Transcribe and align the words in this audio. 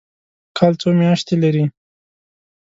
کال 0.57 0.73
څو 0.81 0.89
میاشتې 0.99 1.35
لري؟ 1.43 1.63